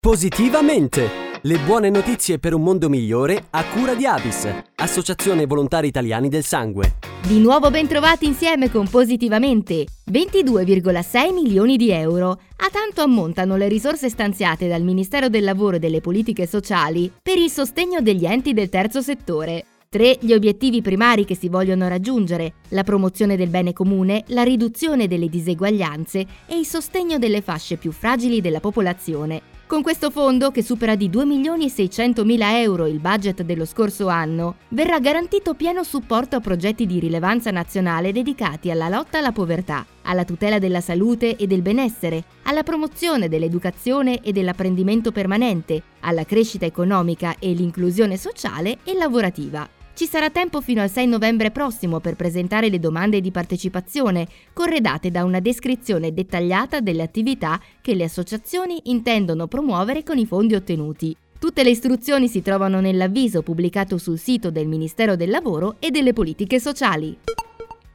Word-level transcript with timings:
Positivamente! 0.00 1.08
Le 1.42 1.58
buone 1.58 1.90
notizie 1.90 2.38
per 2.38 2.54
un 2.54 2.62
mondo 2.62 2.88
migliore 2.88 3.46
a 3.50 3.64
cura 3.64 3.96
di 3.96 4.06
Avis, 4.06 4.48
Associazione 4.76 5.44
Volontari 5.44 5.88
Italiani 5.88 6.28
del 6.28 6.44
Sangue. 6.44 6.98
Di 7.26 7.40
nuovo 7.40 7.68
ben 7.68 7.88
trovati 7.88 8.24
insieme 8.24 8.70
con 8.70 8.88
Positivamente. 8.88 9.86
22,6 10.08 11.32
milioni 11.32 11.76
di 11.76 11.90
euro. 11.90 12.30
A 12.30 12.70
tanto 12.70 13.02
ammontano 13.02 13.56
le 13.56 13.66
risorse 13.66 14.08
stanziate 14.08 14.68
dal 14.68 14.84
Ministero 14.84 15.28
del 15.28 15.42
Lavoro 15.42 15.76
e 15.76 15.78
delle 15.80 16.00
Politiche 16.00 16.46
Sociali 16.46 17.12
per 17.20 17.36
il 17.36 17.50
sostegno 17.50 18.00
degli 18.00 18.24
enti 18.24 18.54
del 18.54 18.68
terzo 18.68 19.02
settore. 19.02 19.64
Tre 19.88 20.16
gli 20.20 20.32
obiettivi 20.32 20.80
primari 20.80 21.24
che 21.24 21.34
si 21.34 21.48
vogliono 21.48 21.88
raggiungere, 21.88 22.52
la 22.68 22.84
promozione 22.84 23.36
del 23.36 23.48
bene 23.48 23.72
comune, 23.72 24.22
la 24.28 24.44
riduzione 24.44 25.08
delle 25.08 25.28
diseguaglianze 25.28 26.24
e 26.46 26.56
il 26.56 26.66
sostegno 26.66 27.18
delle 27.18 27.40
fasce 27.40 27.76
più 27.76 27.90
fragili 27.90 28.40
della 28.40 28.60
popolazione. 28.60 29.56
Con 29.68 29.82
questo 29.82 30.10
fondo, 30.10 30.50
che 30.50 30.62
supera 30.62 30.94
di 30.94 31.10
2 31.10 31.26
milioni 31.26 31.66
e 31.66 31.68
600 31.68 32.24
mila 32.24 32.58
euro 32.58 32.86
il 32.86 33.00
budget 33.00 33.42
dello 33.42 33.66
scorso 33.66 34.08
anno, 34.08 34.56
verrà 34.68 34.98
garantito 34.98 35.52
pieno 35.52 35.82
supporto 35.82 36.36
a 36.36 36.40
progetti 36.40 36.86
di 36.86 36.98
rilevanza 36.98 37.50
nazionale 37.50 38.10
dedicati 38.10 38.70
alla 38.70 38.88
lotta 38.88 39.18
alla 39.18 39.30
povertà, 39.30 39.84
alla 40.04 40.24
tutela 40.24 40.58
della 40.58 40.80
salute 40.80 41.36
e 41.36 41.46
del 41.46 41.60
benessere, 41.60 42.24
alla 42.44 42.62
promozione 42.62 43.28
dell'educazione 43.28 44.22
e 44.22 44.32
dell'apprendimento 44.32 45.12
permanente, 45.12 45.82
alla 46.00 46.24
crescita 46.24 46.64
economica 46.64 47.36
e 47.38 47.52
l'inclusione 47.52 48.16
sociale 48.16 48.78
e 48.84 48.94
lavorativa. 48.94 49.77
Ci 49.98 50.06
sarà 50.06 50.30
tempo 50.30 50.60
fino 50.60 50.80
al 50.80 50.92
6 50.92 51.08
novembre 51.08 51.50
prossimo 51.50 51.98
per 51.98 52.14
presentare 52.14 52.68
le 52.68 52.78
domande 52.78 53.20
di 53.20 53.32
partecipazione, 53.32 54.28
corredate 54.52 55.10
da 55.10 55.24
una 55.24 55.40
descrizione 55.40 56.14
dettagliata 56.14 56.78
delle 56.78 57.02
attività 57.02 57.60
che 57.80 57.96
le 57.96 58.04
associazioni 58.04 58.80
intendono 58.84 59.48
promuovere 59.48 60.04
con 60.04 60.16
i 60.16 60.24
fondi 60.24 60.54
ottenuti. 60.54 61.16
Tutte 61.36 61.64
le 61.64 61.70
istruzioni 61.70 62.28
si 62.28 62.42
trovano 62.42 62.78
nell'avviso 62.78 63.42
pubblicato 63.42 63.98
sul 63.98 64.20
sito 64.20 64.52
del 64.52 64.68
Ministero 64.68 65.16
del 65.16 65.30
Lavoro 65.30 65.78
e 65.80 65.90
delle 65.90 66.12
Politiche 66.12 66.60
Sociali. 66.60 67.18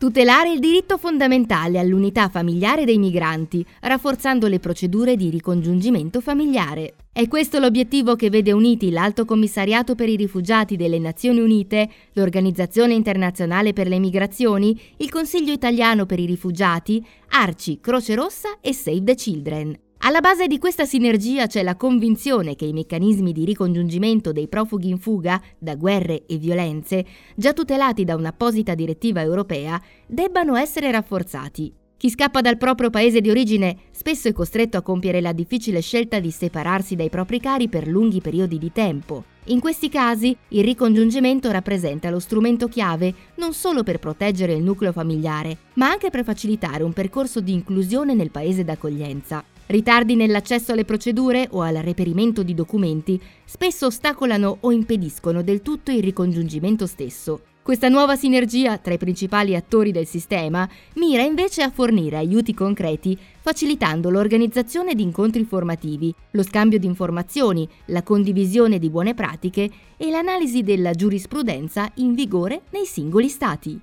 Tutelare 0.03 0.51
il 0.51 0.59
diritto 0.59 0.97
fondamentale 0.97 1.79
all'unità 1.79 2.27
familiare 2.27 2.83
dei 2.83 2.97
migranti, 2.97 3.65
rafforzando 3.79 4.47
le 4.47 4.59
procedure 4.59 5.15
di 5.15 5.29
ricongiungimento 5.29 6.19
familiare. 6.19 6.95
È 7.13 7.25
questo 7.29 7.57
l'obiettivo 7.57 8.17
che 8.17 8.29
vede 8.29 8.51
uniti 8.51 8.91
l'Alto 8.91 9.23
Commissariato 9.23 9.95
per 9.95 10.09
i 10.09 10.17
rifugiati 10.17 10.75
delle 10.75 10.99
Nazioni 10.99 11.39
Unite, 11.39 11.89
l'Organizzazione 12.15 12.93
internazionale 12.93 13.71
per 13.71 13.87
le 13.87 13.99
migrazioni, 13.99 14.77
il 14.97 15.09
Consiglio 15.09 15.53
italiano 15.53 16.05
per 16.05 16.19
i 16.19 16.25
rifugiati, 16.25 17.01
Arci, 17.29 17.79
Croce 17.79 18.13
Rossa 18.13 18.57
e 18.59 18.73
Save 18.73 19.03
the 19.05 19.15
Children. 19.15 19.82
Alla 20.05 20.19
base 20.19 20.47
di 20.47 20.59
questa 20.59 20.83
sinergia 20.83 21.47
c'è 21.47 21.63
la 21.63 21.77
convinzione 21.77 22.57
che 22.57 22.65
i 22.65 22.73
meccanismi 22.73 23.31
di 23.31 23.45
ricongiungimento 23.45 24.33
dei 24.33 24.49
profughi 24.49 24.89
in 24.89 24.99
fuga 24.99 25.41
da 25.57 25.75
guerre 25.75 26.25
e 26.25 26.35
violenze, 26.35 27.05
già 27.37 27.53
tutelati 27.53 28.03
da 28.03 28.17
un'apposita 28.17 28.75
direttiva 28.75 29.21
europea, 29.21 29.81
debbano 30.05 30.57
essere 30.57 30.91
rafforzati. 30.91 31.73
Chi 31.95 32.09
scappa 32.09 32.41
dal 32.41 32.57
proprio 32.57 32.89
paese 32.89 33.21
di 33.21 33.29
origine 33.29 33.77
spesso 33.91 34.27
è 34.27 34.33
costretto 34.33 34.75
a 34.75 34.81
compiere 34.81 35.21
la 35.21 35.31
difficile 35.31 35.79
scelta 35.79 36.19
di 36.19 36.31
separarsi 36.31 36.97
dai 36.97 37.09
propri 37.09 37.39
cari 37.39 37.69
per 37.69 37.87
lunghi 37.87 38.19
periodi 38.19 38.57
di 38.57 38.73
tempo. 38.73 39.23
In 39.45 39.61
questi 39.61 39.87
casi 39.87 40.35
il 40.49 40.65
ricongiungimento 40.65 41.49
rappresenta 41.49 42.09
lo 42.09 42.19
strumento 42.19 42.67
chiave 42.67 43.13
non 43.35 43.53
solo 43.53 43.83
per 43.83 43.99
proteggere 43.99 44.51
il 44.51 44.63
nucleo 44.63 44.91
familiare, 44.91 45.57
ma 45.75 45.89
anche 45.89 46.09
per 46.09 46.25
facilitare 46.25 46.83
un 46.83 46.91
percorso 46.91 47.39
di 47.39 47.53
inclusione 47.53 48.13
nel 48.13 48.31
paese 48.31 48.65
d'accoglienza. 48.65 49.45
Ritardi 49.67 50.15
nell'accesso 50.15 50.71
alle 50.71 50.85
procedure 50.85 51.47
o 51.51 51.61
al 51.61 51.75
reperimento 51.75 52.43
di 52.43 52.53
documenti 52.53 53.19
spesso 53.45 53.85
ostacolano 53.85 54.57
o 54.61 54.71
impediscono 54.71 55.41
del 55.41 55.61
tutto 55.61 55.91
il 55.91 56.03
ricongiungimento 56.03 56.85
stesso. 56.85 57.41
Questa 57.63 57.87
nuova 57.87 58.17
sinergia 58.17 58.77
tra 58.77 58.93
i 58.93 58.97
principali 58.97 59.55
attori 59.55 59.93
del 59.93 60.05
sistema 60.05 60.69
mira 60.95 61.21
invece 61.21 61.63
a 61.63 61.71
fornire 61.71 62.17
aiuti 62.17 62.53
concreti 62.53 63.17
facilitando 63.39 64.09
l'organizzazione 64.09 64.95
di 64.95 65.01
incontri 65.01 65.45
formativi, 65.45 66.13
lo 66.31 66.43
scambio 66.43 66.77
di 66.77 66.87
informazioni, 66.87 67.65
la 67.85 68.03
condivisione 68.03 68.79
di 68.79 68.89
buone 68.89 69.13
pratiche 69.13 69.69
e 69.95 70.09
l'analisi 70.09 70.61
della 70.61 70.91
giurisprudenza 70.91 71.89
in 71.95 72.13
vigore 72.13 72.63
nei 72.71 72.85
singoli 72.85 73.29
stati. 73.29 73.79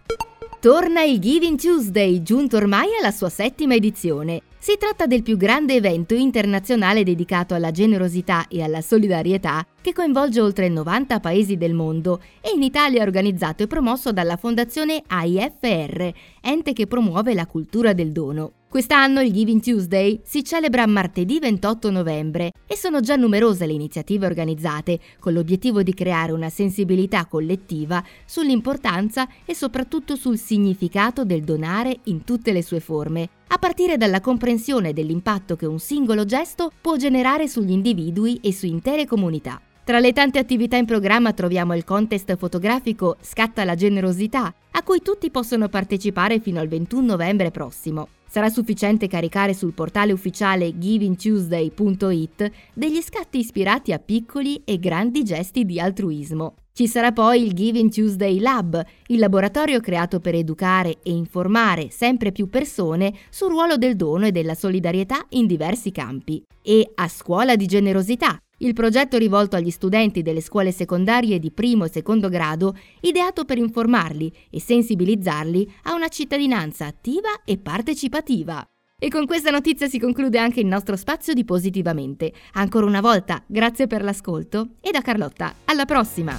Torna 0.61 1.03
il 1.03 1.19
Giving 1.19 1.59
Tuesday, 1.59 2.23
giunto 2.23 2.59
ormai 2.59 2.89
alla 3.01 3.11
sua 3.11 3.31
settima 3.31 3.73
edizione. 3.73 4.43
Si 4.63 4.77
tratta 4.79 5.07
del 5.07 5.23
più 5.23 5.39
grande 5.39 5.73
evento 5.73 6.13
internazionale 6.13 7.03
dedicato 7.03 7.55
alla 7.55 7.71
generosità 7.71 8.47
e 8.47 8.63
alla 8.63 8.83
solidarietà 8.83 9.67
che 9.81 9.95
coinvolge 9.95 10.39
oltre 10.43 10.69
90 10.69 11.19
paesi 11.19 11.57
del 11.57 11.73
mondo 11.73 12.21
e 12.43 12.51
in 12.55 12.63
Italia 12.63 13.01
è 13.01 13.07
organizzato 13.07 13.63
e 13.63 13.67
promosso 13.67 14.13
dalla 14.13 14.37
Fondazione 14.37 15.03
AIFR, 15.07 16.13
ente 16.43 16.75
che 16.75 16.87
promuove 16.87 17.33
la 17.33 17.47
cultura 17.47 17.95
del 17.95 18.13
dono. 18.13 18.60
Quest'anno 18.71 19.21
il 19.21 19.33
Giving 19.33 19.61
Tuesday 19.61 20.21
si 20.23 20.45
celebra 20.45 20.87
martedì 20.87 21.41
28 21.41 21.91
novembre 21.91 22.53
e 22.69 22.77
sono 22.77 23.01
già 23.01 23.17
numerose 23.17 23.67
le 23.67 23.73
iniziative 23.73 24.27
organizzate 24.27 25.01
con 25.19 25.33
l'obiettivo 25.33 25.83
di 25.83 25.93
creare 25.93 26.31
una 26.31 26.51
sensibilità 26.51 27.27
collettiva 27.27 28.01
sull'importanza 28.25 29.27
e 29.45 29.57
soprattutto 29.57 30.15
sul 30.15 30.39
significato 30.39 31.25
del 31.25 31.43
donare 31.43 31.99
in 32.05 32.23
tutte 32.23 32.53
le 32.53 32.63
sue 32.63 32.79
forme, 32.79 33.29
a 33.49 33.59
partire 33.59 33.97
dalla 33.97 34.21
comprensione 34.21 34.93
dell'impatto 34.93 35.57
che 35.57 35.67
un 35.67 35.81
singolo 35.81 36.25
gesto 36.25 36.71
può 36.81 36.95
generare 36.95 37.49
sugli 37.49 37.73
individui 37.73 38.39
e 38.41 38.53
su 38.53 38.67
intere 38.67 39.05
comunità. 39.05 39.61
Tra 39.91 39.99
le 39.99 40.13
tante 40.13 40.39
attività 40.39 40.77
in 40.77 40.85
programma 40.85 41.33
troviamo 41.33 41.75
il 41.75 41.83
contest 41.83 42.37
fotografico 42.37 43.17
Scatta 43.21 43.65
la 43.65 43.75
generosità, 43.75 44.55
a 44.71 44.83
cui 44.85 45.03
tutti 45.03 45.33
possono 45.33 45.69
partecipare 45.69 46.39
fino 46.39 46.61
al 46.61 46.69
21 46.69 47.05
novembre 47.05 47.51
prossimo. 47.51 48.07
Sarà 48.25 48.51
sufficiente 48.51 49.09
caricare 49.09 49.53
sul 49.53 49.73
portale 49.73 50.13
ufficiale 50.13 50.79
givingtuesday.it 50.79 52.51
degli 52.73 53.01
scatti 53.01 53.39
ispirati 53.39 53.93
a 53.93 53.99
piccoli 53.99 54.63
e 54.65 54.79
grandi 54.79 55.25
gesti 55.25 55.65
di 55.65 55.81
altruismo. 55.81 56.55
Ci 56.73 56.87
sarà 56.87 57.11
poi 57.11 57.43
il 57.45 57.53
Giving 57.53 57.91
Tuesday 57.91 58.39
Lab, 58.39 58.81
il 59.09 59.19
laboratorio 59.19 59.81
creato 59.81 60.21
per 60.21 60.37
educare 60.37 60.99
e 61.03 61.11
informare 61.11 61.91
sempre 61.91 62.31
più 62.31 62.49
persone 62.49 63.13
sul 63.29 63.51
ruolo 63.51 63.77
del 63.77 63.97
dono 63.97 64.27
e 64.27 64.31
della 64.31 64.55
solidarietà 64.55 65.27
in 65.31 65.49
diversi 65.49 65.91
campi. 65.91 66.41
E 66.63 66.93
a 66.95 67.09
Scuola 67.09 67.57
di 67.57 67.67
Generosità, 67.67 68.41
il 68.61 68.73
progetto 68.73 69.17
rivolto 69.19 69.57
agli 69.57 69.71
studenti 69.71 70.23
delle 70.23 70.41
scuole 70.41 70.73
secondarie 70.73 71.39
di 71.39 71.51
primo 71.51 71.85
e 71.85 71.91
secondo 71.91 72.29
grado, 72.29 72.77
ideato 73.01 73.45
per 73.45 73.59
informarli 73.59 74.33
e 74.51 74.61
sensibilizzarli 74.61 75.71
a 75.85 75.95
una 75.95 76.09
cittadinanza 76.09 76.87
attiva 76.87 77.43
e 77.45 77.59
partecipativa. 77.59 78.65
E 78.99 79.09
con 79.09 79.25
questa 79.25 79.51
notizia 79.51 79.89
si 79.89 79.99
conclude 79.99 80.39
anche 80.39 80.61
il 80.61 80.67
nostro 80.67 80.95
spazio 80.95 81.33
di 81.33 81.45
Positivamente. 81.45 82.33
Ancora 82.53 82.85
una 82.85 83.01
volta, 83.01 83.43
grazie 83.47 83.87
per 83.87 84.03
l'ascolto 84.03 84.73
e 84.81 84.91
da 84.91 85.01
Carlotta, 85.01 85.55
alla 85.65 85.87
prossima! 85.87 86.39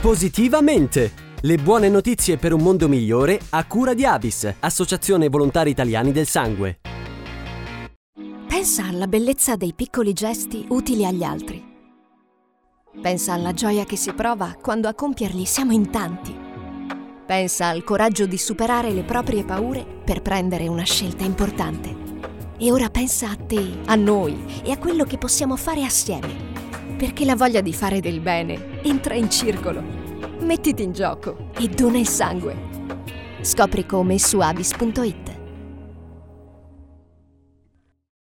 Positivamente! 0.00 1.32
Le 1.40 1.56
buone 1.56 1.88
notizie 1.88 2.36
per 2.36 2.52
un 2.52 2.62
mondo 2.62 2.88
migliore 2.88 3.38
a 3.50 3.66
cura 3.66 3.94
di 3.94 4.04
Avis, 4.04 4.50
Associazione 4.60 5.28
Volontari 5.28 5.70
Italiani 5.70 6.12
del 6.12 6.26
Sangue. 6.26 6.93
Pensa 8.54 8.84
alla 8.86 9.08
bellezza 9.08 9.56
dei 9.56 9.72
piccoli 9.74 10.12
gesti 10.12 10.64
utili 10.68 11.04
agli 11.04 11.24
altri. 11.24 11.60
Pensa 13.02 13.32
alla 13.32 13.52
gioia 13.52 13.82
che 13.82 13.96
si 13.96 14.12
prova 14.12 14.56
quando 14.62 14.86
a 14.86 14.94
compierli 14.94 15.44
siamo 15.44 15.72
in 15.72 15.90
tanti. 15.90 16.32
Pensa 17.26 17.66
al 17.66 17.82
coraggio 17.82 18.26
di 18.26 18.38
superare 18.38 18.92
le 18.92 19.02
proprie 19.02 19.44
paure 19.44 19.84
per 20.04 20.22
prendere 20.22 20.68
una 20.68 20.84
scelta 20.84 21.24
importante. 21.24 21.96
E 22.56 22.70
ora 22.70 22.88
pensa 22.90 23.28
a 23.28 23.34
te, 23.34 23.80
a 23.86 23.96
noi 23.96 24.62
e 24.62 24.70
a 24.70 24.78
quello 24.78 25.02
che 25.02 25.18
possiamo 25.18 25.56
fare 25.56 25.82
assieme. 25.82 26.52
Perché 26.96 27.24
la 27.24 27.34
voglia 27.34 27.60
di 27.60 27.72
fare 27.72 27.98
del 27.98 28.20
bene 28.20 28.80
entra 28.84 29.14
in 29.14 29.28
circolo. 29.30 29.82
Mettiti 30.38 30.84
in 30.84 30.92
gioco 30.92 31.50
e 31.58 31.66
dona 31.66 31.98
il 31.98 32.08
sangue. 32.08 32.56
Scopri 33.40 33.84
come 33.84 34.16
su 34.20 34.38
avis.it. 34.38 35.23